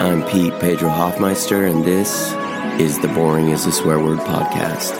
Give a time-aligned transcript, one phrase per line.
[0.00, 2.32] I'm Peter Brown Hoffmeister, and this
[2.80, 4.96] is the Boring is a Swear Word podcast.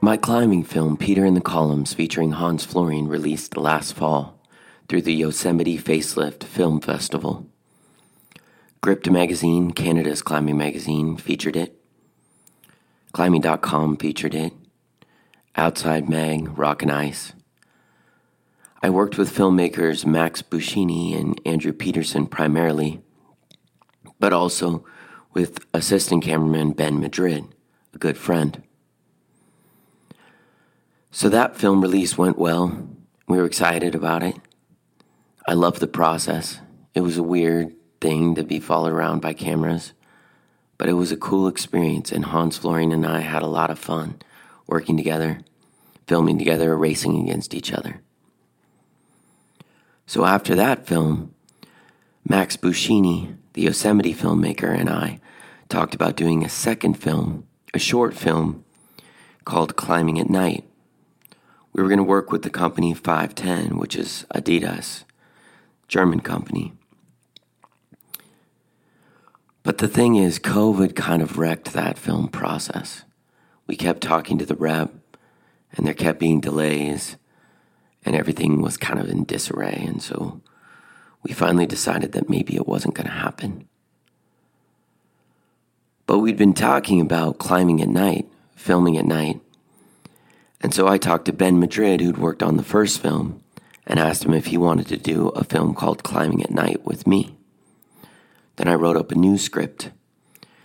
[0.00, 4.40] My climbing film, Peter in the Columns, featuring Hans Florine, released last fall
[4.88, 7.46] through the Yosemite Facelift Film Festival.
[8.80, 11.78] Gripped Magazine, Canada's climbing magazine, featured it.
[13.12, 14.54] Climbing.com featured it.
[15.58, 17.32] Outside Mag, Rock and Ice.
[18.82, 23.00] I worked with filmmakers Max Buscini and Andrew Peterson primarily,
[24.20, 24.84] but also
[25.32, 27.46] with assistant cameraman Ben Madrid,
[27.94, 28.62] a good friend.
[31.10, 32.90] So that film release went well.
[33.26, 34.36] We were excited about it.
[35.48, 36.60] I loved the process.
[36.92, 39.94] It was a weird thing to be followed around by cameras,
[40.76, 43.78] but it was a cool experience, and Hans Florine and I had a lot of
[43.78, 44.20] fun
[44.66, 45.40] working together,
[46.06, 48.00] filming together, racing against each other.
[50.06, 51.34] So after that film,
[52.28, 55.20] Max Buscini, the Yosemite filmmaker, and I
[55.68, 58.64] talked about doing a second film, a short film
[59.44, 60.64] called Climbing at Night.
[61.72, 65.04] We were going to work with the company 510, which is Adidas,
[65.88, 66.72] German company.
[69.62, 73.02] But the thing is, COVID kind of wrecked that film process.
[73.66, 74.92] We kept talking to the rep,
[75.72, 77.16] and there kept being delays,
[78.04, 79.84] and everything was kind of in disarray.
[79.86, 80.40] And so
[81.22, 83.68] we finally decided that maybe it wasn't going to happen.
[86.06, 89.40] But we'd been talking about climbing at night, filming at night.
[90.60, 93.42] And so I talked to Ben Madrid, who'd worked on the first film,
[93.86, 97.06] and asked him if he wanted to do a film called Climbing at Night with
[97.06, 97.36] me.
[98.56, 99.90] Then I wrote up a new script,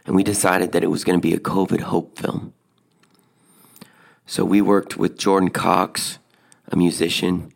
[0.06, 2.54] and we decided that it was going to be a COVID hope film.
[4.32, 6.18] So we worked with Jordan Cox,
[6.70, 7.52] a musician.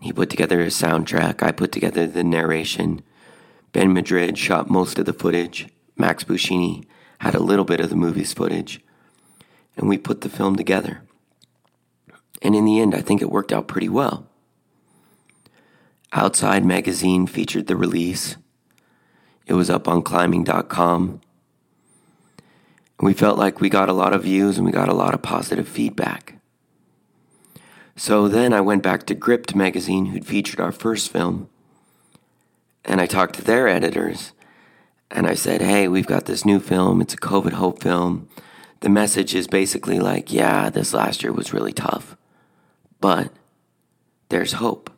[0.00, 1.40] He put together a soundtrack.
[1.40, 3.02] I put together the narration.
[3.70, 5.68] Ben Madrid shot most of the footage.
[5.96, 6.84] Max Buscini
[7.20, 8.80] had a little bit of the movie's footage.
[9.76, 11.02] And we put the film together.
[12.42, 14.26] And in the end, I think it worked out pretty well.
[16.12, 18.36] Outside Magazine featured the release.
[19.46, 21.20] It was up on climbing.com.
[23.00, 25.22] We felt like we got a lot of views and we got a lot of
[25.22, 26.38] positive feedback.
[27.94, 31.48] So then I went back to Gripped magazine, who'd featured our first film,
[32.84, 34.32] and I talked to their editors.
[35.10, 37.00] And I said, Hey, we've got this new film.
[37.00, 38.28] It's a COVID hope film.
[38.80, 42.16] The message is basically like, Yeah, this last year was really tough,
[43.00, 43.32] but
[44.28, 44.90] there's hope.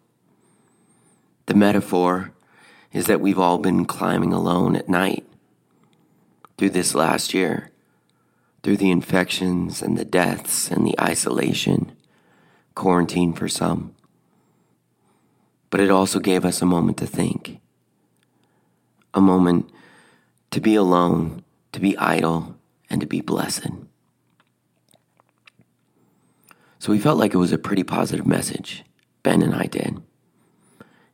[1.47, 2.33] The metaphor
[2.93, 5.27] is that we've all been climbing alone at night
[6.57, 7.71] through this last year,
[8.63, 11.93] through the infections and the deaths and the isolation,
[12.75, 13.95] quarantine for some.
[15.71, 17.61] But it also gave us a moment to think,
[19.15, 19.71] a moment
[20.51, 22.57] to be alone, to be idle,
[22.89, 23.69] and to be blessed.
[26.79, 28.85] So we felt like it was a pretty positive message,
[29.23, 30.01] Ben and I did.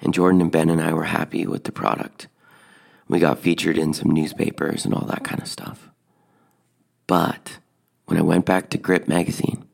[0.01, 2.29] And Jordan and Ben and I were happy with the product.
[3.09, 5.91] We got featured in some newspapers and all that kind of stuff.
[7.07, 7.59] But
[8.07, 9.65] when I went back to Grip magazine,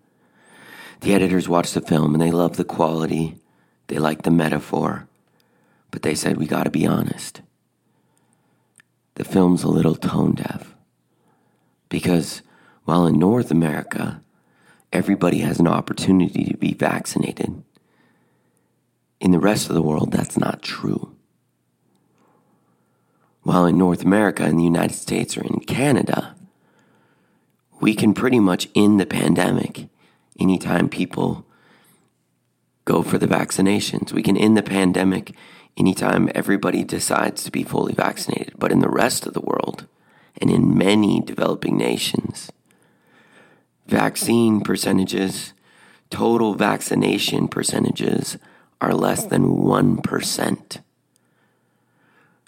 [1.00, 3.36] the editors watched the film and they loved the quality,
[3.86, 5.08] they liked the metaphor,
[5.90, 7.42] but they said, We gotta be honest.
[9.14, 10.74] The film's a little tone deaf.
[11.88, 12.42] Because
[12.84, 14.22] while in North America,
[14.92, 17.62] everybody has an opportunity to be vaccinated,
[19.20, 21.14] in the rest of the world, that's not true.
[23.42, 26.34] While in North America, in the United States, or in Canada,
[27.80, 29.88] we can pretty much end the pandemic
[30.38, 31.46] anytime people
[32.84, 34.12] go for the vaccinations.
[34.12, 35.34] We can end the pandemic
[35.76, 38.54] anytime everybody decides to be fully vaccinated.
[38.58, 39.86] But in the rest of the world,
[40.40, 42.50] and in many developing nations,
[43.86, 45.52] vaccine percentages,
[46.10, 48.38] total vaccination percentages
[48.80, 50.80] are less than 1%.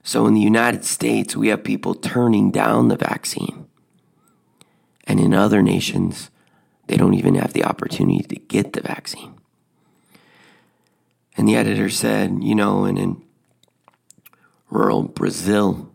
[0.02, 3.61] So in the United States, we have people turning down the vaccine.
[5.04, 6.30] And in other nations,
[6.86, 9.34] they don't even have the opportunity to get the vaccine.
[11.36, 13.22] And the editor said, you know, and in
[14.70, 15.92] rural Brazil,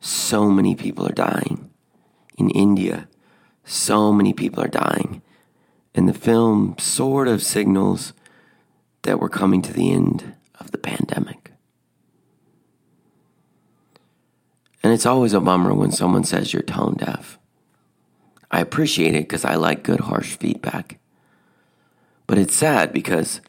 [0.00, 1.70] so many people are dying.
[2.38, 3.08] In India,
[3.64, 5.22] so many people are dying.
[5.94, 8.12] And the film sort of signals
[9.02, 11.52] that we're coming to the end of the pandemic.
[14.82, 17.38] And it's always a bummer when someone says you're tone deaf.
[18.56, 20.98] I appreciate it because I like good, harsh feedback.
[22.26, 23.42] But it's sad because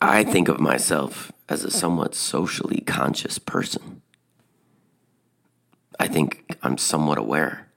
[0.00, 4.02] I think of myself as a somewhat socially conscious person.
[6.00, 7.68] I think I'm somewhat aware.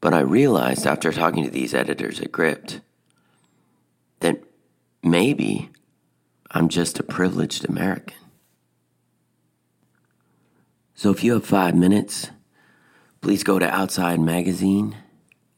[0.00, 2.80] But I realized after talking to these editors at Gripped
[4.20, 4.40] that
[5.02, 5.68] maybe
[6.52, 8.18] I'm just a privileged American.
[10.94, 12.30] So if you have five minutes,
[13.24, 14.98] please go to Outside Magazine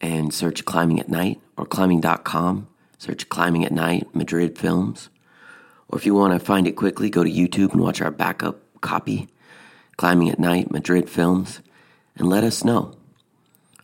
[0.00, 5.08] and search Climbing at Night or climbing.com, search Climbing at Night Madrid Films.
[5.88, 8.60] Or if you want to find it quickly, go to YouTube and watch our backup
[8.82, 9.28] copy,
[9.96, 11.60] Climbing at Night Madrid Films,
[12.14, 12.94] and let us know.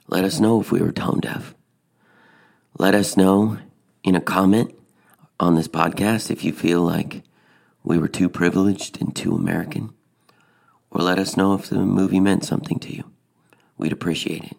[0.06, 1.52] Let us know if we were tone deaf.
[2.78, 3.58] Let us know
[4.04, 4.72] in a comment
[5.40, 7.24] on this podcast if you feel like
[7.82, 9.92] we were too privileged and too American.
[10.88, 13.11] Or let us know if the movie meant something to you.
[13.82, 14.56] We'd appreciate it.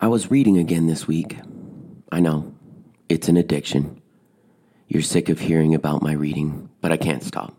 [0.00, 1.38] I was reading again this week.
[2.12, 2.54] I know,
[3.08, 4.00] it's an addiction.
[4.86, 7.56] You're sick of hearing about my reading, but I can't stop.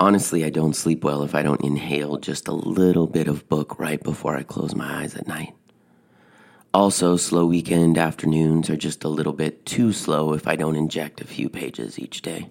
[0.00, 3.78] Honestly, I don't sleep well if I don't inhale just a little bit of book
[3.78, 5.54] right before I close my eyes at night.
[6.74, 11.20] Also, slow weekend afternoons are just a little bit too slow if I don't inject
[11.20, 12.48] a few pages each day.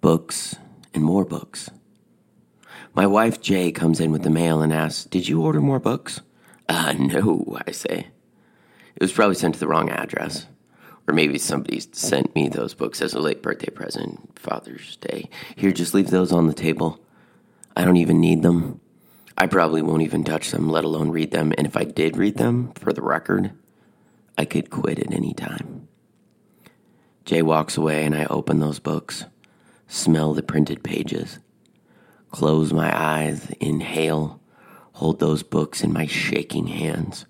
[0.00, 0.56] Books
[0.94, 1.68] and more books.
[2.94, 6.22] My wife Jay comes in with the mail and asks, Did you order more books?
[6.66, 8.06] Uh, no, I say.
[8.96, 10.46] It was probably sent to the wrong address.
[11.06, 15.28] Or maybe somebody sent me those books as a late birthday present, Father's Day.
[15.56, 17.00] Here, just leave those on the table.
[17.76, 18.80] I don't even need them.
[19.38, 21.52] I probably won't even touch them, let alone read them.
[21.56, 23.52] And if I did read them, for the record,
[24.36, 25.88] I could quit at any time.
[27.24, 29.24] Jay walks away, and I open those books,
[29.86, 31.38] smell the printed pages,
[32.30, 34.38] close my eyes, inhale
[34.98, 37.24] hold those books in my shaking hands.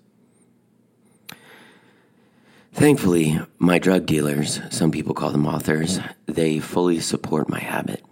[2.73, 8.03] Thankfully, my drug dealers, some people call them authors, they fully support my habit.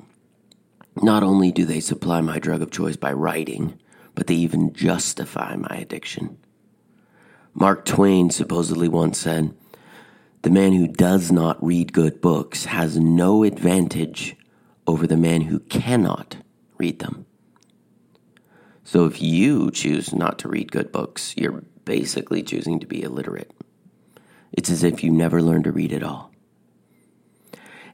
[1.02, 3.80] Not only do they supply my drug of choice by writing,
[4.18, 6.40] but they even justify my addiction.
[7.54, 9.56] Mark Twain supposedly once said,
[10.42, 14.36] The man who does not read good books has no advantage
[14.88, 16.38] over the man who cannot
[16.80, 17.28] read them.
[18.84, 23.52] So if you choose not to read good books, you're basically choosing to be illiterate.
[24.52, 26.31] It's as if you never learned to read at all.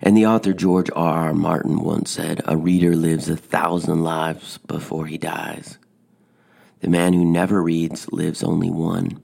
[0.01, 1.27] And the author George R.
[1.27, 1.33] R.
[1.33, 5.77] Martin once said, A reader lives a thousand lives before he dies.
[6.83, 9.23] The man who never reads lives only one.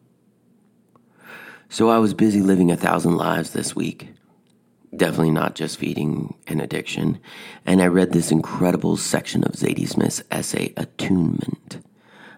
[1.70, 4.10] So I was busy living a thousand lives this week
[4.96, 7.20] definitely not just feeding an addiction.
[7.66, 11.80] And I read this incredible section of Zadie Smith's essay, Attunement,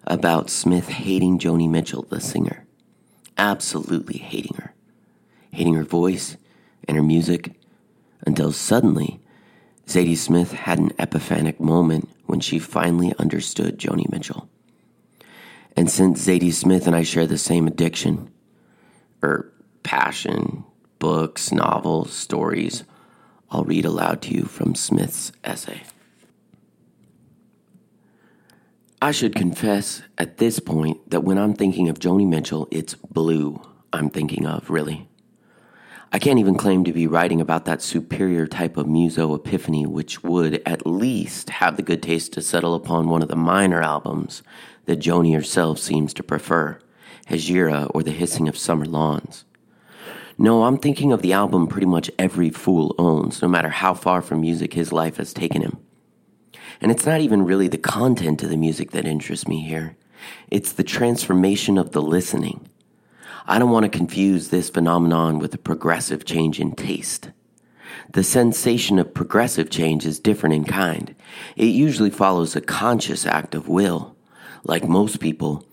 [0.06, 2.66] about Smith hating Joni Mitchell, the singer.
[3.38, 4.74] Absolutely hating her.
[5.52, 6.38] Hating her voice
[6.88, 7.54] and her music
[8.26, 9.20] until suddenly
[9.88, 14.50] Zadie Smith had an epiphanic moment when she finally understood Joni Mitchell.
[15.76, 18.32] And since Zadie Smith and I share the same addiction,
[19.22, 19.52] or
[19.84, 20.64] passion,
[21.00, 22.84] books, novels, stories,
[23.50, 25.82] I'll read aloud to you from Smith's essay.
[29.02, 33.62] I should confess at this point that when I'm thinking of Joni Mitchell, it's blue
[33.92, 35.10] I'm thinking of, really.
[36.14, 40.24] I can't even claim to be writing about that superior type of muso epiphany, which
[40.24, 44.44] would at least have the good taste to settle upon one of the minor albums
[44.86, 46.80] that Joni herself seems to prefer,
[47.28, 49.46] Hejira or The Hissing of Summer Lawns.
[50.38, 54.22] No, I'm thinking of the album pretty much every fool owns, no matter how far
[54.22, 55.78] from music his life has taken him.
[56.82, 59.98] And it's not even really the content of the music that interests me here,
[60.50, 62.68] it's the transformation of the listening.
[63.48, 67.32] I don't want to confuse this phenomenon with a progressive change in taste.
[68.14, 71.16] The sensation of progressive change is different in kind.
[71.56, 74.16] It usually follows a conscious act of will.
[74.64, 75.66] Like most people,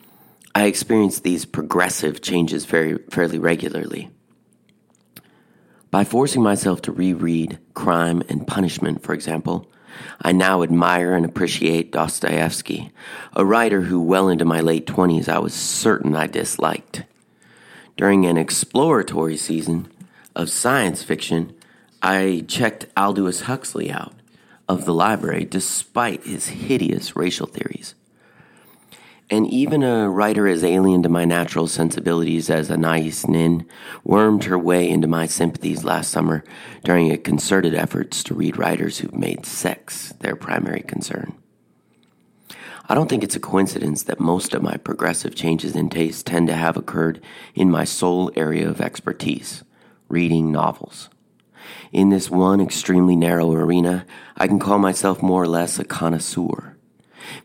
[0.54, 4.10] I experience these progressive changes very fairly regularly.
[5.90, 9.70] By forcing myself to reread Crime and Punishment, for example,
[10.20, 12.92] I now admire and appreciate Dostoevsky,
[13.34, 17.04] a writer who, well into my late 20s, I was certain I disliked.
[17.96, 19.90] During an exploratory season
[20.36, 21.54] of science fiction,
[22.02, 24.14] I checked Aldous Huxley out
[24.68, 27.94] of the library despite his hideous racial theories.
[29.30, 33.66] And even a writer as alien to my natural sensibilities as Anais Nin
[34.02, 36.42] wormed her way into my sympathies last summer
[36.82, 41.34] during a concerted efforts to read writers who've made sex their primary concern.
[42.88, 46.46] I don't think it's a coincidence that most of my progressive changes in taste tend
[46.46, 47.20] to have occurred
[47.54, 49.62] in my sole area of expertise
[50.08, 51.10] reading novels.
[51.92, 54.06] In this one extremely narrow arena,
[54.38, 56.77] I can call myself more or less a connoisseur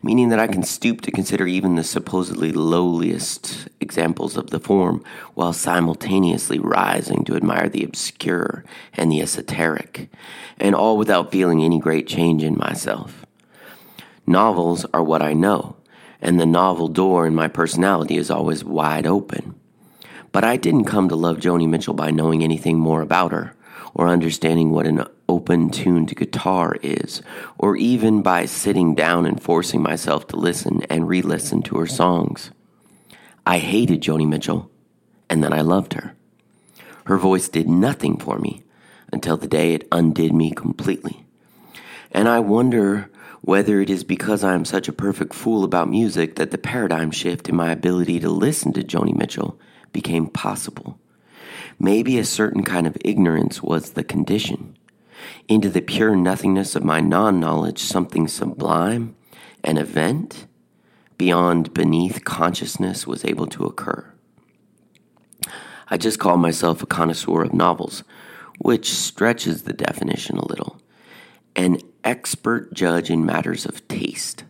[0.02, 5.04] meaning that I can stoop to consider even the supposedly lowliest examples of the form
[5.34, 8.64] while simultaneously rising to admire the obscure
[8.94, 10.08] and the esoteric,
[10.58, 13.24] and all without feeling any great change in myself.
[14.26, 15.76] Novels are what I know,
[16.20, 19.54] and the novel door in my personality is always wide open.
[20.32, 23.54] But I didn't come to love Joni Mitchell by knowing anything more about her
[23.94, 27.22] or understanding what an open tuned guitar is,
[27.58, 31.86] or even by sitting down and forcing myself to listen and re listen to her
[31.86, 32.50] songs.
[33.46, 34.70] I hated Joni Mitchell,
[35.28, 36.14] and then I loved her.
[37.06, 38.62] Her voice did nothing for me
[39.12, 41.24] until the day it undid me completely.
[42.10, 43.10] And I wonder
[43.42, 47.10] whether it is because I am such a perfect fool about music that the paradigm
[47.10, 49.58] shift in my ability to listen to Joni Mitchell
[49.92, 50.98] became possible.
[51.78, 54.76] Maybe a certain kind of ignorance was the condition.
[55.48, 59.16] Into the pure nothingness of my non knowledge, something sublime,
[59.62, 60.46] an event
[61.18, 64.12] beyond beneath consciousness was able to occur.
[65.88, 68.04] I just call myself a connoisseur of novels,
[68.58, 70.80] which stretches the definition a little,
[71.54, 74.44] an expert judge in matters of taste.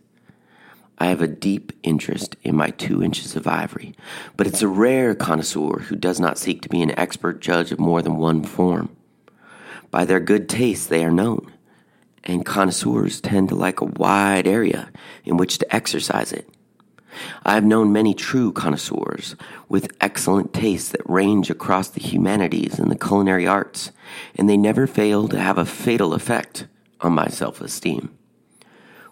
[0.98, 3.94] I have a deep interest in my two inches of ivory,
[4.36, 7.80] but it's a rare connoisseur who does not seek to be an expert judge of
[7.80, 8.94] more than one form.
[9.94, 11.52] By their good taste, they are known,
[12.24, 14.90] and connoisseurs tend to like a wide area
[15.24, 16.48] in which to exercise it.
[17.44, 19.36] I have known many true connoisseurs
[19.68, 23.92] with excellent tastes that range across the humanities and the culinary arts,
[24.34, 26.66] and they never fail to have a fatal effect
[27.00, 28.18] on my self esteem.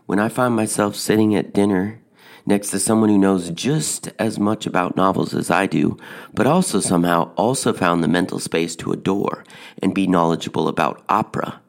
[0.06, 2.00] When I find myself sitting at dinner
[2.46, 5.96] next to someone who knows just as much about novels as I do,
[6.34, 9.44] but also somehow also found the mental space to adore
[9.82, 11.60] and be knowledgeable about opera,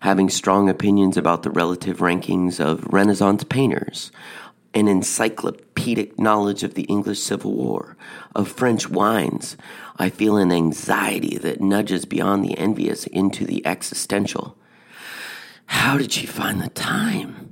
[0.00, 4.10] having strong opinions about the relative rankings of Renaissance painters,
[4.74, 7.96] an encyclopedic knowledge of the English Civil War,
[8.34, 9.56] of French wines,
[9.96, 14.56] I feel an anxiety that nudges beyond the envious into the existential.
[15.66, 17.43] How did she find the time?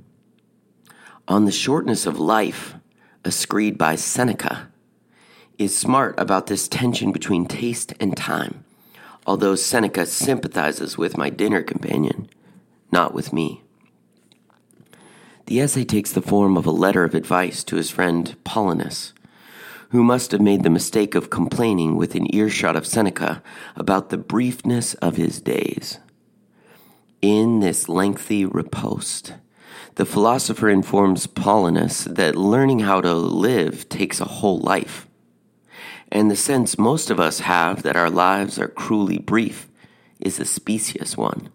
[1.27, 2.75] On the shortness of life,
[3.23, 4.69] a screed by Seneca,
[5.57, 8.65] is smart about this tension between taste and time,
[9.25, 12.29] although Seneca sympathizes with my dinner companion,
[12.91, 13.61] not with me.
[15.45, 19.13] The essay takes the form of a letter of advice to his friend Paulinus,
[19.89, 23.43] who must have made the mistake of complaining within earshot of Seneca
[23.75, 25.99] about the briefness of his days.
[27.21, 29.33] In this lengthy riposte,
[29.95, 35.07] the philosopher informs Paulinus that learning how to live takes a whole life.
[36.11, 39.67] And the sense most of us have that our lives are cruelly brief
[40.19, 41.49] is a specious one.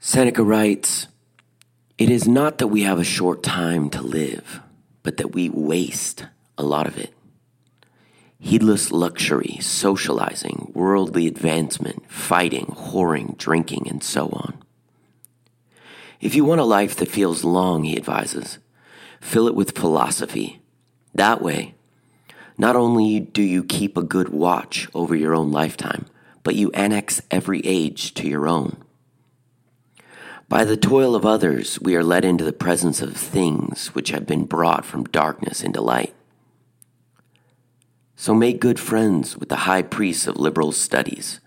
[0.00, 1.06] Seneca writes
[1.96, 4.60] It is not that we have a short time to live,
[5.02, 6.26] but that we waste
[6.58, 7.14] a lot of it.
[8.38, 14.63] Heedless luxury, socializing, worldly advancement, fighting, whoring, drinking, and so on.
[16.24, 18.58] If you want a life that feels long, he advises,
[19.20, 20.62] fill it with philosophy.
[21.14, 21.74] That way,
[22.56, 26.06] not only do you keep a good watch over your own lifetime,
[26.42, 28.78] but you annex every age to your own.
[30.48, 34.26] By the toil of others, we are led into the presence of things which have
[34.26, 36.14] been brought from darkness into light.
[38.16, 41.40] So make good friends with the high priests of liberal studies,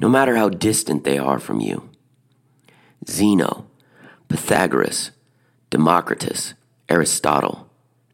[0.00, 1.90] no matter how distant they are from you.
[3.06, 3.66] Zeno,
[4.28, 5.12] Pythagoras,
[5.70, 6.54] Democritus,
[6.88, 7.68] Aristotle,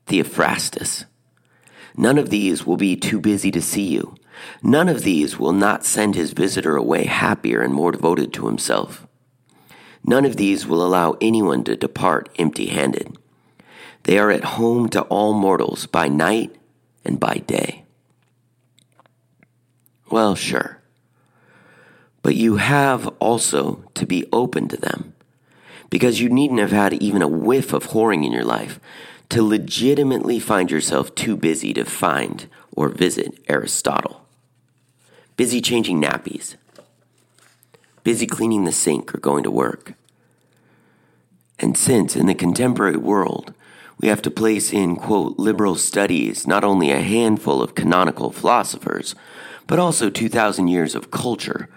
[0.07, 1.05] Theophrastus.
[1.97, 4.15] None of these will be too busy to see you.
[4.63, 9.07] None of these will not send his visitor away happier and more devoted to himself.
[10.05, 13.17] None of these will allow anyone to depart empty handed.
[14.05, 16.57] They are at home to all mortals by night
[17.05, 17.85] and by day.
[20.11, 20.81] Well, sure.
[22.23, 25.15] But you have also to be open to them
[25.93, 28.81] because you needn't have had even a whiff of whoring in your life
[29.29, 34.25] to legitimately find yourself too busy to find or visit Aristotle.
[35.37, 36.57] Busy changing nappies,
[38.05, 39.93] busy cleaning the sink or going to work.
[41.59, 43.53] And since in the contemporary world
[44.01, 49.15] we have to place in, quote, liberal studies not only a handful of canonical philosophers,
[49.67, 51.69] but also 2,000 years of culture,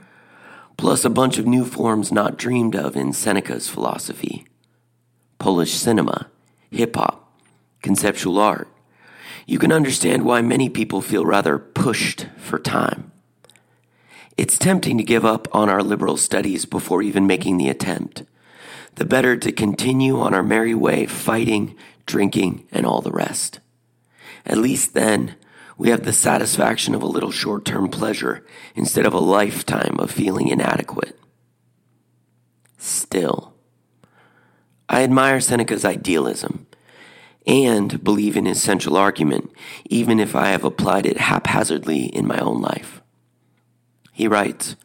[0.78, 4.46] plus a bunch of new forms not dreamed of in Seneca's philosophy
[5.38, 6.28] Polish cinema,
[6.72, 7.32] hip hop,
[7.82, 8.68] conceptual art.
[9.46, 13.12] You can understand why many people feel rather pushed for time.
[14.38, 18.24] It's tempting to give up on our liberal studies before even making the attempt.
[18.96, 23.60] The better to continue on our merry way, fighting, drinking, and all the rest.
[24.46, 25.36] At least then,
[25.78, 30.12] we have the satisfaction of a little short term pleasure instead of a lifetime of
[30.12, 31.20] feeling inadequate.
[32.78, 33.54] Still,
[34.88, 36.68] I admire Seneca's idealism
[37.48, 39.52] and believe in his central argument,
[39.86, 43.02] even if I have applied it haphazardly in my own life.
[44.12, 44.76] He writes,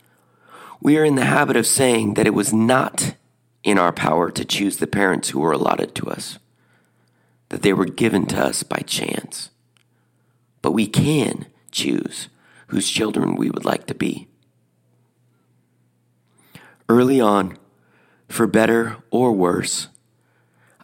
[0.81, 3.15] We are in the habit of saying that it was not
[3.63, 6.39] in our power to choose the parents who were allotted to us,
[7.51, 9.51] that they were given to us by chance.
[10.63, 12.29] But we can choose
[12.69, 14.29] whose children we would like to be.
[16.89, 17.57] Early on,
[18.29, 19.89] for better or worse,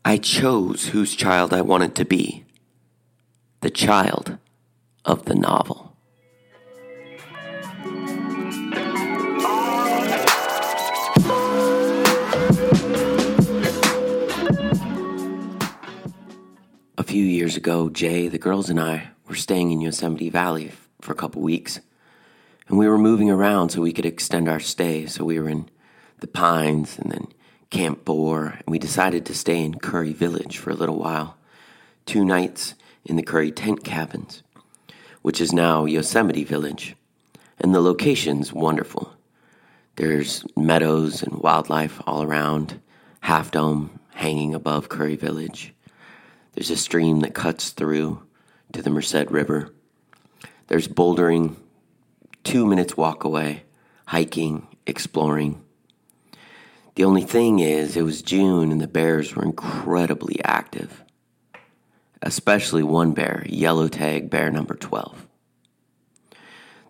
[0.05, 2.45] I chose whose child I wanted to be
[3.61, 4.39] the child
[5.05, 5.97] of the novel.
[16.99, 21.13] A few years ago, Jay, the girls, and I were staying in Yosemite Valley for
[21.13, 21.81] a couple weeks.
[22.69, 25.07] And we were moving around so we could extend our stay.
[25.07, 25.69] So we were in
[26.21, 27.29] the Pines and then
[27.71, 28.47] Camp Boar.
[28.47, 31.37] And we decided to stay in Curry Village for a little while.
[32.07, 34.43] Two nights in the Curry tent cabins,
[35.23, 36.97] which is now Yosemite Village.
[37.59, 39.13] And the location's wonderful.
[39.97, 42.81] There's meadows and wildlife all around,
[43.21, 45.73] Half Dome hanging above Curry Village.
[46.53, 48.26] There's a stream that cuts through
[48.73, 49.73] to the Merced River.
[50.69, 51.57] There's bouldering,
[52.45, 53.65] two minutes walk away,
[54.07, 55.63] hiking, exploring.
[56.97, 61.05] The only thing is, it was June and the bears were incredibly active,
[62.23, 65.27] especially one bear, yellow tag bear number 12.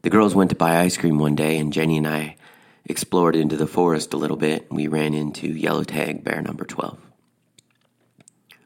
[0.03, 2.37] The girls went to buy ice cream one day, and Jenny and I
[2.85, 6.65] explored into the forest a little bit, and we ran into yellow tag bear number
[6.65, 6.99] 12.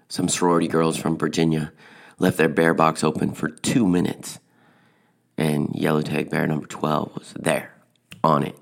[0.09, 1.73] Some sorority girls from Virginia
[2.21, 4.39] left their bear box open for two minutes.
[5.37, 7.75] And yellow tag bear number 12 was there,
[8.23, 8.57] on it,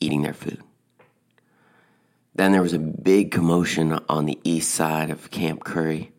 [0.00, 0.62] eating their food.
[2.34, 6.12] Then there was a big commotion on the east side of Camp Curry,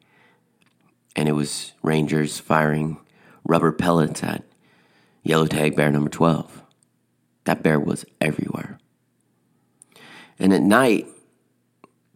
[1.15, 2.99] and it was Rangers firing
[3.43, 4.43] rubber pellets at
[5.23, 6.61] yellow tag bear number 12.
[7.45, 8.77] That bear was everywhere.
[10.37, 11.07] And at night,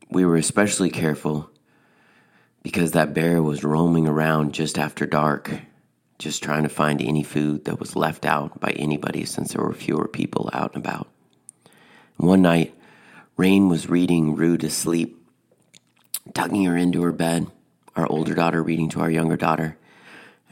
[0.10, 1.49] we were especially careful
[2.63, 5.52] because that bear was roaming around just after dark,
[6.17, 9.73] just trying to find any food that was left out by anybody since there were
[9.73, 11.10] fewer people out and about.
[12.15, 12.73] One night,
[13.36, 15.19] Rain was reading Rue to sleep,
[16.34, 17.47] tucking her into her bed,
[17.95, 19.78] our older daughter reading to our younger daughter,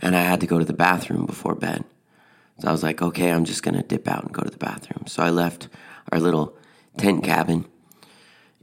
[0.02, 1.86] and I had to go to the bathroom before bed.
[2.60, 4.58] So I was like, okay, I'm just going to dip out and go to the
[4.58, 5.08] bathroom.
[5.08, 5.70] So I left
[6.12, 6.58] our little
[6.98, 7.66] tent cabin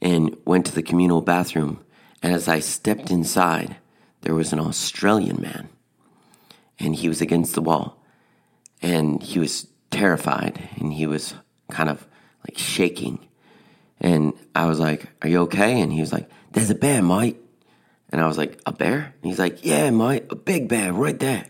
[0.03, 1.81] and went to the communal bathroom
[2.23, 3.77] and as I stepped inside,
[4.23, 5.69] there was an Australian man,
[6.79, 8.03] and he was against the wall,
[8.83, 11.35] and he was terrified, and he was
[11.71, 12.07] kind of
[12.47, 13.21] like shaking.
[14.01, 15.81] And I was like, Are you okay?
[15.81, 17.37] And he was like, There's a bear, mate.
[18.11, 19.15] And I was like, A bear?
[19.23, 21.47] And he's like, Yeah, mate, a big bear right there.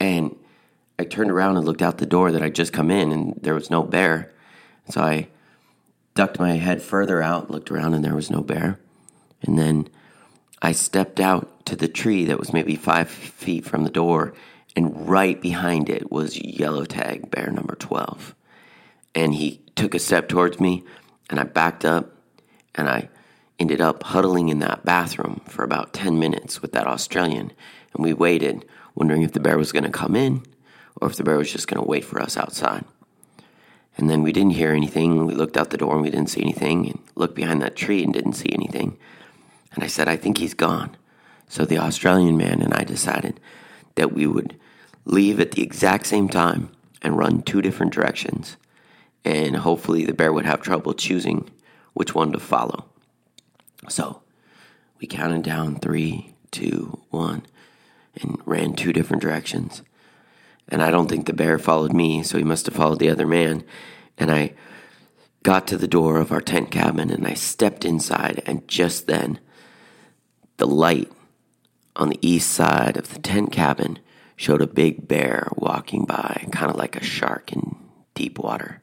[0.00, 0.36] And
[0.98, 3.54] I turned around and looked out the door that I'd just come in, and there
[3.54, 4.32] was no bear.
[4.90, 5.28] So I
[6.14, 8.78] ducked my head further out, looked around, and there was no bear.
[9.42, 9.88] And then
[10.60, 14.34] I stepped out to the tree that was maybe five feet from the door,
[14.74, 18.34] and right behind it was yellow tag bear number 12.
[19.14, 20.84] And he took a step towards me,
[21.28, 22.12] and I backed up,
[22.74, 23.08] and I
[23.58, 27.52] ended up huddling in that bathroom for about 10 minutes with that Australian.
[27.94, 30.42] And we waited, wondering if the bear was going to come in
[31.00, 32.84] or if the bear was just going to wait for us outside.
[33.96, 35.26] And then we didn't hear anything.
[35.26, 38.02] We looked out the door and we didn't see anything, and looked behind that tree
[38.02, 38.98] and didn't see anything.
[39.74, 40.96] And I said, I think he's gone.
[41.48, 43.40] So the Australian man and I decided
[43.94, 44.58] that we would
[45.04, 46.70] leave at the exact same time
[47.02, 48.56] and run two different directions.
[49.24, 51.50] And hopefully the bear would have trouble choosing
[51.92, 52.86] which one to follow.
[53.88, 54.22] So
[55.00, 57.44] we counted down three, two, one,
[58.20, 59.82] and ran two different directions.
[60.68, 63.26] And I don't think the bear followed me, so he must have followed the other
[63.26, 63.64] man.
[64.16, 64.54] And I
[65.42, 69.40] got to the door of our tent cabin and I stepped inside, and just then,
[70.56, 71.10] the light
[71.96, 73.98] on the east side of the tent cabin
[74.36, 77.76] showed a big bear walking by, kind of like a shark in
[78.14, 78.82] deep water,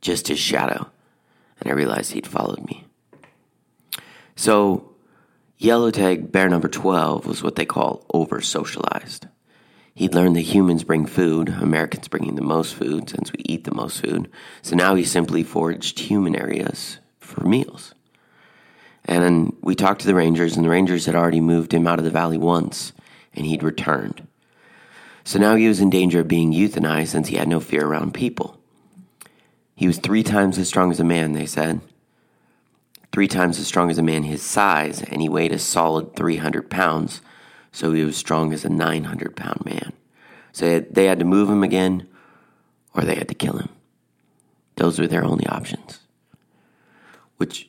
[0.00, 0.90] just his shadow.
[1.60, 2.84] And I realized he'd followed me.
[4.36, 4.92] So,
[5.58, 9.26] yellow tag bear number 12 was what they call over socialized.
[9.94, 13.74] He'd learned that humans bring food, Americans bringing the most food since we eat the
[13.74, 14.30] most food.
[14.62, 17.94] So now he simply foraged human areas for meals.
[19.08, 22.04] And we talked to the Rangers, and the Rangers had already moved him out of
[22.04, 22.92] the valley once,
[23.34, 24.28] and he'd returned.
[25.24, 28.14] So now he was in danger of being euthanized since he had no fear around
[28.14, 28.60] people.
[29.74, 31.80] He was three times as strong as a man, they said.
[33.10, 36.70] Three times as strong as a man his size, and he weighed a solid 300
[36.70, 37.22] pounds
[37.72, 39.92] so he was strong as a 900 pound man.
[40.52, 42.08] So they had to move him again
[42.94, 43.68] or they had to kill him.
[44.76, 46.00] Those were their only options.
[47.36, 47.67] Which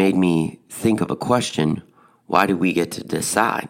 [0.00, 1.82] made me think of a question
[2.26, 3.68] why do we get to decide?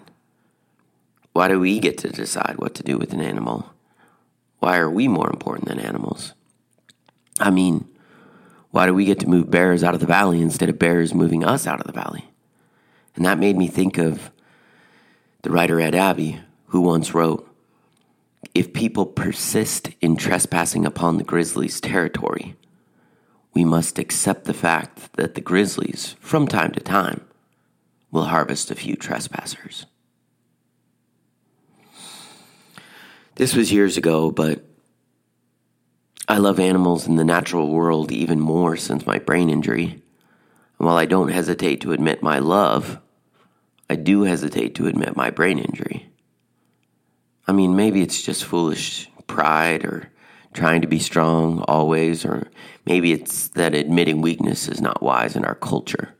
[1.32, 3.68] Why do we get to decide what to do with an animal?
[4.60, 6.34] Why are we more important than animals?
[7.40, 7.88] I mean,
[8.70, 11.44] why do we get to move bears out of the valley instead of bears moving
[11.44, 12.30] us out of the valley?
[13.16, 14.30] And that made me think of
[15.42, 17.44] the writer Ed Abbey, who once wrote
[18.54, 22.54] If people persist in trespassing upon the grizzlies' territory,
[23.54, 27.22] we must accept the fact that the grizzlies, from time to time,
[28.10, 29.86] will harvest a few trespassers.
[33.36, 34.64] This was years ago, but
[36.28, 40.02] I love animals in the natural world even more since my brain injury.
[40.78, 43.00] And while I don't hesitate to admit my love
[43.90, 46.12] I do hesitate to admit my brain injury.
[47.48, 50.12] I mean, maybe it's just foolish pride or
[50.52, 52.48] trying to be strong always, or
[52.86, 56.14] maybe it's that admitting weakness is not wise in our culture.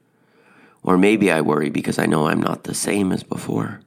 [0.82, 3.80] Or maybe I worry because I know I'm not the same as before.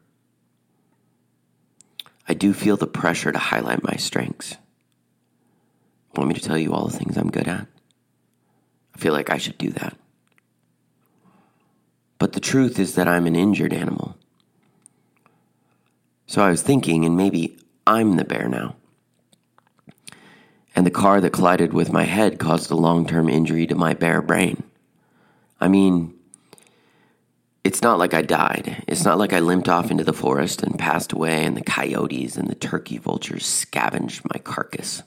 [2.28, 4.58] I do feel the pressure to highlight my strengths.
[6.16, 7.68] Want me to tell you all the things I'm good at?
[8.96, 9.98] I feel like I should do that.
[12.20, 14.16] But the truth is that I'm an injured animal.
[16.28, 18.76] So I was thinking, and maybe I'm the bear now.
[20.76, 23.94] And the car that collided with my head caused a long term injury to my
[23.94, 24.64] bear brain.
[25.60, 26.14] I mean,
[27.64, 28.84] it's not like I died.
[28.88, 32.36] It's not like I limped off into the forest and passed away, and the coyotes
[32.36, 35.04] and the turkey vultures scavenged my carcass.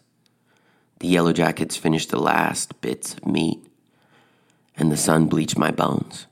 [1.00, 3.59] The yellow jackets finished the last bits of meat,
[4.76, 6.26] and the sun bleached my bones.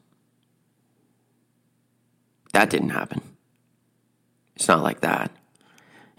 [2.55, 3.21] That didn't happen.
[4.57, 5.31] It's not like that.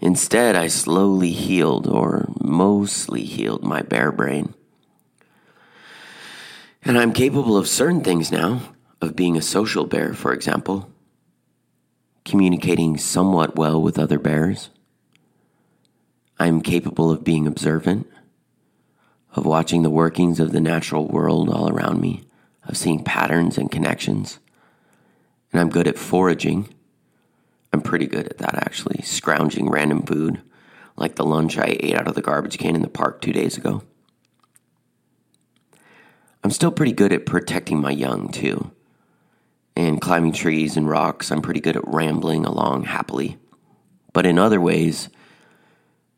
[0.00, 4.54] Instead, I slowly healed, or mostly healed, my bear brain.
[6.82, 10.90] And I'm capable of certain things now, of being a social bear, for example,
[12.24, 14.70] communicating somewhat well with other bears.
[16.38, 18.06] I'm capable of being observant,
[19.34, 22.24] of watching the workings of the natural world all around me,
[22.64, 24.38] of seeing patterns and connections
[25.56, 26.68] and I'm good at foraging.
[27.72, 30.40] I'm pretty good at that actually, scrounging random food,
[30.96, 33.56] like the lunch I ate out of the garbage can in the park two days
[33.56, 33.82] ago.
[36.42, 38.70] I'm still pretty good at protecting my young too.
[39.74, 43.36] And climbing trees and rocks, I'm pretty good at rambling along happily.
[44.12, 45.10] But in other ways,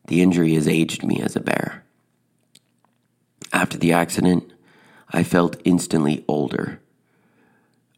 [0.07, 1.83] the injury has aged me as a bear.
[3.51, 4.53] After the accident,
[5.09, 6.79] I felt instantly older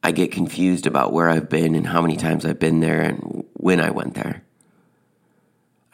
[0.04, 3.46] I get confused about where I've been and how many times I've been there and
[3.54, 4.44] when I went there.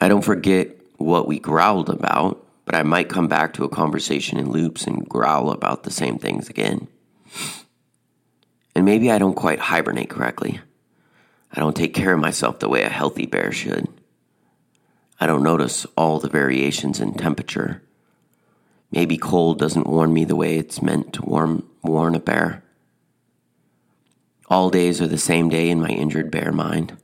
[0.00, 4.38] I don't forget what we growled about, but I might come back to a conversation
[4.38, 6.88] in loops and growl about the same things again.
[8.74, 10.60] And maybe I don't quite hibernate correctly.
[11.52, 13.88] I don't take care of myself the way a healthy bear should.
[15.20, 17.82] I don't notice all the variations in temperature.
[18.90, 22.62] Maybe cold doesn't warn me the way it's meant to warm, warn a bear.
[24.50, 26.96] All days are the same day in my injured bear mind.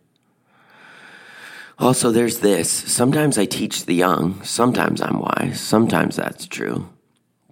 [1.78, 2.70] Also, there's this.
[2.70, 6.88] Sometimes I teach the young, sometimes I'm wise, sometimes that's true,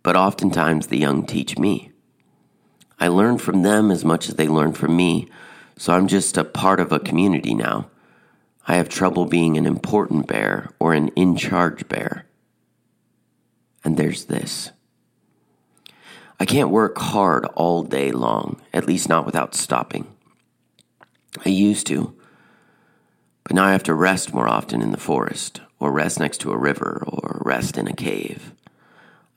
[0.03, 1.91] but oftentimes the young teach me.
[3.01, 5.29] I learn from them as much as they learn from me,
[5.77, 7.91] so I'm just a part of a community now.
[8.69, 12.27] I have trouble being an important bear or an in charge bear.
[13.83, 14.71] And there's this.
[16.43, 20.09] I can't work hard all day long, at least not without stopping.
[21.47, 22.17] I used to,
[23.45, 26.51] but now I have to rest more often in the forest, or rest next to
[26.51, 28.55] a river, or rest in a cave.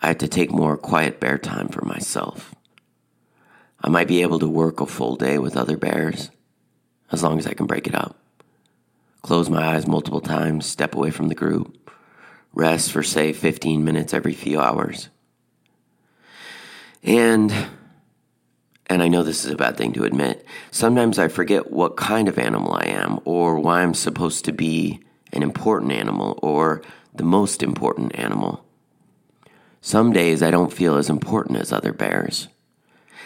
[0.01, 2.55] I have to take more quiet bear time for myself.
[3.81, 6.31] I might be able to work a full day with other bears,
[7.11, 8.17] as long as I can break it up.
[9.21, 11.91] Close my eyes multiple times, step away from the group,
[12.51, 15.09] rest for, say, 15 minutes every few hours.
[17.05, 17.53] And
[18.87, 22.27] and I know this is a bad thing to admit, sometimes I forget what kind
[22.27, 24.99] of animal I am, or why I'm supposed to be
[25.33, 28.63] an important animal, or the most important animal.
[29.81, 32.47] Some days I don't feel as important as other bears.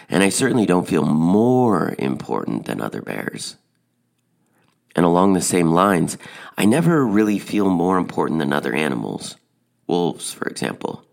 [0.09, 3.57] And I certainly don't feel more important than other bears.
[4.95, 6.17] And along the same lines,
[6.57, 9.35] I never really feel more important than other animals.
[9.87, 11.05] Wolves, for example.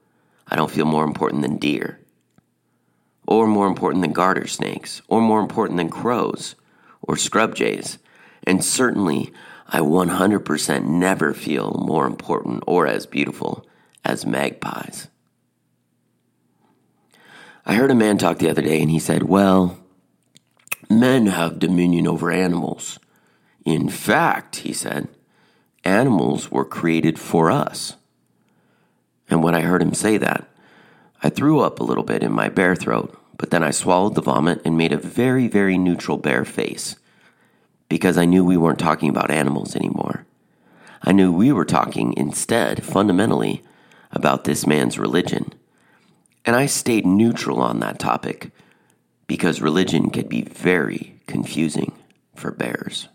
[0.48, 2.00] I don't feel more important than deer
[3.26, 6.54] or more important than garter snakes, or more important than crows,
[7.02, 7.98] or scrub jays.
[8.44, 9.32] And certainly,
[9.68, 13.66] I 100% never feel more important or as beautiful
[14.04, 15.08] as magpies.
[17.64, 19.78] I heard a man talk the other day and he said, Well,
[20.88, 23.00] men have dominion over animals.
[23.64, 25.08] In fact, he said,
[25.86, 27.96] animals were created for us.
[29.28, 30.48] And when I heard him say that,
[31.22, 34.22] I threw up a little bit in my bear throat, but then I swallowed the
[34.22, 36.96] vomit and made a very, very neutral bear face
[37.88, 40.26] because I knew we weren't talking about animals anymore.
[41.02, 43.62] I knew we were talking instead, fundamentally,
[44.10, 45.52] about this man's religion.
[46.44, 48.50] And I stayed neutral on that topic
[49.26, 51.92] because religion can be very confusing
[52.34, 53.08] for bears.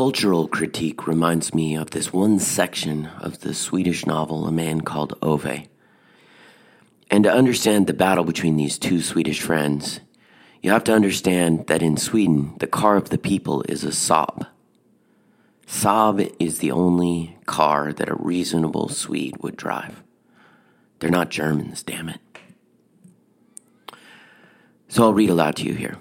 [0.00, 5.12] Cultural critique reminds me of this one section of the Swedish novel A Man Called
[5.20, 5.68] Ove.
[7.10, 10.00] And to understand the battle between these two Swedish friends,
[10.62, 14.46] you have to understand that in Sweden, the car of the people is a Saab.
[15.66, 20.02] Saab is the only car that a reasonable Swede would drive.
[21.00, 22.20] They're not Germans, damn it.
[24.88, 25.98] So I'll read aloud to you here.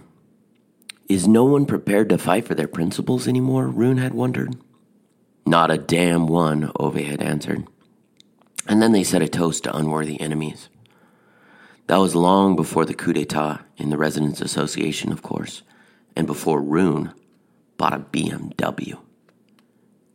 [1.09, 3.67] Is no one prepared to fight for their principles anymore?
[3.67, 4.55] Rune had wondered.
[5.43, 7.65] Not a damn one, Ove had answered.
[8.67, 10.69] And then they set a toast to unworthy enemies.
[11.87, 15.63] That was long before the coup d'etat in the Residents Association, of course,
[16.15, 17.11] and before Rune
[17.77, 18.99] bought a BMW.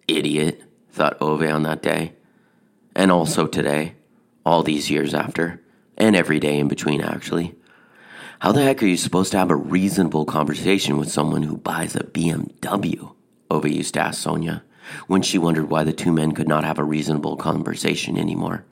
[0.07, 2.12] Idiot, thought Ove on that day,
[2.94, 3.96] and also today,
[4.46, 5.61] all these years after,
[5.96, 7.57] and every day in between, actually.
[8.40, 11.94] How the heck are you supposed to have a reasonable conversation with someone who buys
[11.94, 13.14] a BMW?
[13.51, 14.62] Ove used to ask Sonja
[15.07, 18.64] when she wondered why the two men could not have a reasonable conversation anymore.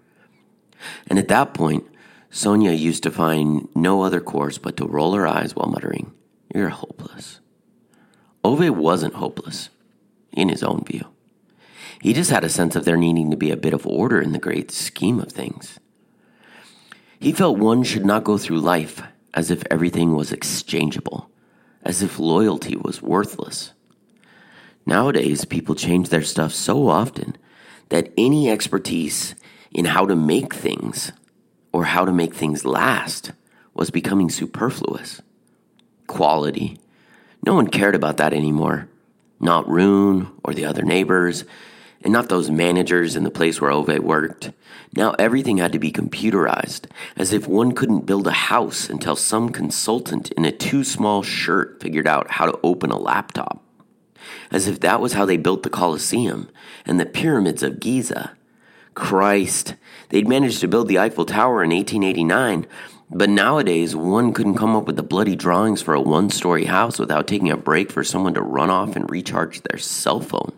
[1.06, 1.86] And at that point,
[2.30, 6.12] Sonja used to find no other course but to roll her eyes while muttering,
[6.52, 7.40] You're hopeless.
[8.44, 9.68] Ove wasn't hopeless,
[10.32, 11.06] in his own view.
[12.00, 14.32] He just had a sense of there needing to be a bit of order in
[14.32, 15.78] the great scheme of things.
[17.20, 19.02] He felt one should not go through life
[19.34, 21.30] as if everything was exchangeable,
[21.82, 23.72] as if loyalty was worthless.
[24.84, 27.36] Nowadays, people change their stuff so often
[27.88, 29.34] that any expertise
[29.70, 31.12] in how to make things
[31.72, 33.32] or how to make things last
[33.74, 35.22] was becoming superfluous.
[36.06, 36.78] Quality.
[37.44, 38.88] No one cared about that anymore.
[39.40, 41.44] Not Rune or the other neighbors,
[42.02, 44.52] and not those managers in the place where Ove worked.
[44.94, 46.86] Now everything had to be computerized,
[47.16, 51.80] as if one couldn't build a house until some consultant in a too small shirt
[51.80, 53.62] figured out how to open a laptop.
[54.50, 56.50] As if that was how they built the Colosseum
[56.84, 58.36] and the pyramids of Giza.
[58.94, 59.74] Christ,
[60.10, 62.66] they'd managed to build the Eiffel Tower in 1889,
[63.10, 66.98] but nowadays one couldn't come up with the bloody drawings for a one story house
[66.98, 70.52] without taking a break for someone to run off and recharge their cell phone.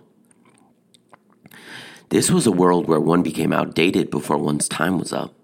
[2.15, 5.35] This was a world where one became outdated before one's time was up.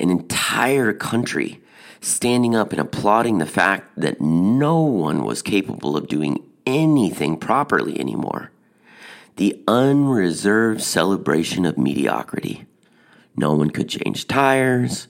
[0.00, 1.60] An entire country
[2.00, 8.00] standing up and applauding the fact that no one was capable of doing anything properly
[8.00, 8.50] anymore.
[9.36, 12.64] The unreserved celebration of mediocrity.
[13.36, 15.08] No one could change tires,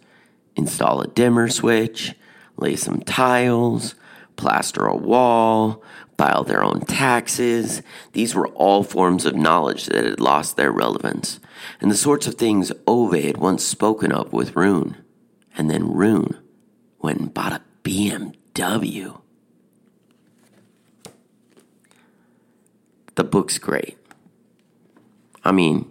[0.56, 2.16] install a dimmer switch,
[2.56, 3.94] lay some tiles,
[4.34, 5.84] plaster a wall,
[6.16, 7.82] file their own taxes.
[8.12, 11.40] These were all forms of knowledge that had lost their relevance,
[11.80, 14.96] and the sorts of things Ove had once spoken of with Rune.
[15.56, 16.38] And then Rune
[17.00, 19.20] went and bought a BMW.
[23.14, 23.96] The book's great.
[25.42, 25.90] I mean,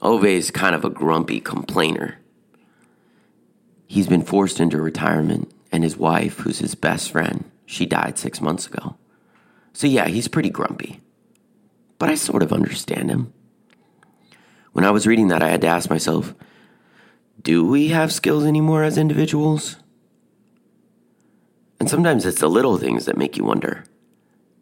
[0.00, 2.16] Ove is kind of a grumpy complainer.
[3.86, 8.40] He's been forced into retirement, and his wife, who's his best friend, she died six
[8.40, 8.96] months ago.
[9.72, 11.00] So, yeah, he's pretty grumpy.
[11.98, 13.32] But I sort of understand him.
[14.72, 16.34] When I was reading that, I had to ask myself
[17.42, 19.76] do we have skills anymore as individuals?
[21.78, 23.84] And sometimes it's the little things that make you wonder.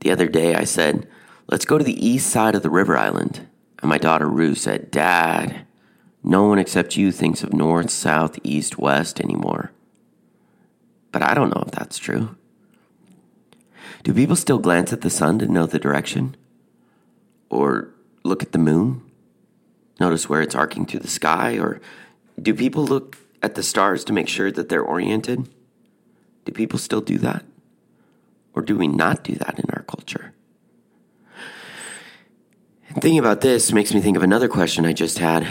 [0.01, 1.09] The other day, I said,
[1.49, 3.49] Let's go to the east side of the river island.
[3.81, 5.66] And my daughter Rue said, Dad,
[6.23, 9.73] no one except you thinks of north, south, east, west anymore.
[11.11, 12.37] But I don't know if that's true.
[14.03, 16.37] Do people still glance at the sun to know the direction?
[17.51, 17.91] Or
[18.25, 19.03] look at the moon?
[20.01, 21.59] Notice where it's arcing through the sky?
[21.59, 21.81] Or
[22.41, 25.49] do people look at the stars to make sure that they're oriented?
[26.45, 27.45] Do people still do that?
[28.55, 30.33] Or do we not do that in our culture?
[32.95, 35.47] Thinking about this makes me think of another question I just had.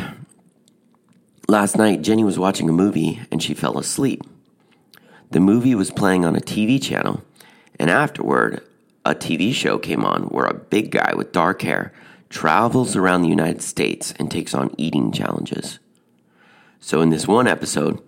[1.47, 4.21] Last night, Jenny was watching a movie and she fell asleep.
[5.31, 7.23] The movie was playing on a TV channel,
[7.79, 8.61] and afterward,
[9.05, 11.93] a TV show came on where a big guy with dark hair
[12.29, 15.79] travels around the United States and takes on eating challenges.
[16.79, 18.01] So, in this one episode,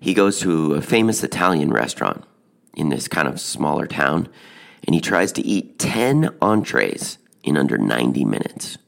[0.00, 2.24] he goes to a famous Italian restaurant
[2.74, 4.28] in this kind of smaller town
[4.86, 8.78] and he tries to eat 10 entrees in under 90 minutes.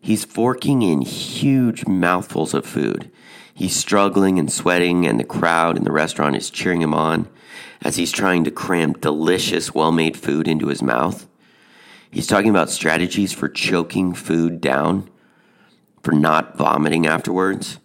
[0.00, 3.10] He's forking in huge mouthfuls of food.
[3.52, 7.28] He's struggling and sweating, and the crowd in the restaurant is cheering him on
[7.82, 11.26] as he's trying to cram delicious, well made food into his mouth.
[12.10, 15.08] He's talking about strategies for choking food down,
[16.02, 17.78] for not vomiting afterwards,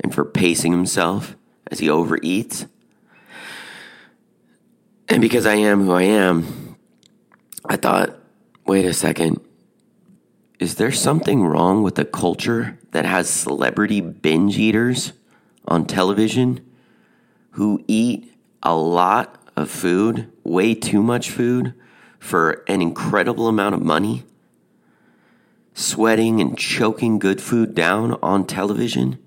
[0.00, 1.36] and for pacing himself
[1.70, 2.66] as he overeats.
[5.08, 6.76] And because I am who I am,
[7.64, 8.16] I thought,
[8.66, 9.40] wait a second.
[10.58, 15.12] Is there something wrong with a culture that has celebrity binge eaters
[15.66, 16.60] on television
[17.52, 18.29] who eat
[18.62, 21.74] a lot of food, way too much food,
[22.18, 24.24] for an incredible amount of money?
[25.74, 29.18] Sweating and choking good food down on television?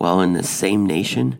[0.00, 1.38] while in the same nation,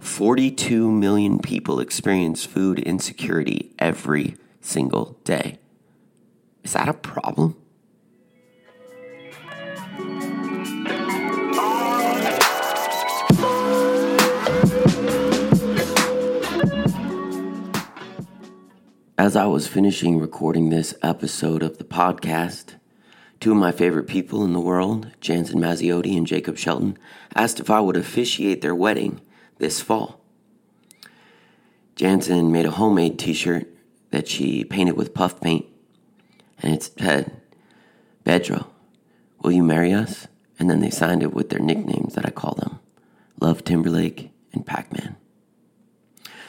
[0.00, 5.60] 42 million people experience food insecurity every single day.
[6.64, 7.61] Is that a problem?
[19.22, 22.74] As I was finishing recording this episode of the podcast,
[23.38, 26.98] Two of my favorite people in the world, Jansen Maziotti and Jacob Shelton,
[27.32, 29.20] asked if I would officiate their wedding
[29.58, 30.20] this fall.
[31.94, 33.68] Jansen made a homemade t shirt
[34.10, 35.66] that she painted with puff paint,
[36.60, 37.40] and it said,
[38.24, 38.66] Bedro,
[39.40, 40.26] will you marry us?
[40.58, 42.80] And then they signed it with their nicknames that I call them
[43.40, 45.14] Love Timberlake and Pac Man.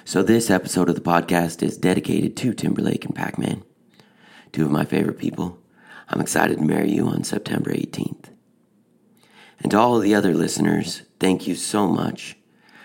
[0.06, 3.64] So, this episode of the podcast is dedicated to Timberlake and Pac Man,
[4.52, 5.60] two of my favorite people
[6.10, 8.26] I'm excited to marry you on September 18th.
[9.60, 12.36] And to all the other listeners, thank you so much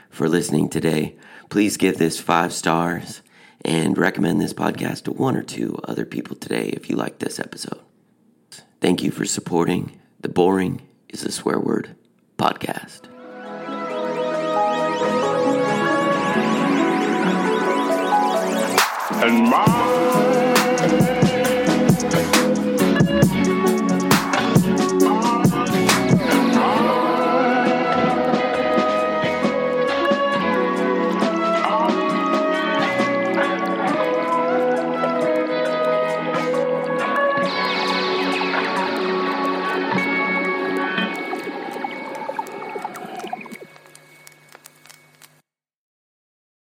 [0.08, 1.16] for listening today.
[1.50, 3.22] Please give this five stars
[3.64, 7.40] and recommend this podcast to one or two other people today if you like this
[7.40, 7.80] episode.
[8.80, 11.96] Thank you for supporting the Boring is a Swear Word
[12.38, 13.17] podcast.
[19.20, 20.07] and mom.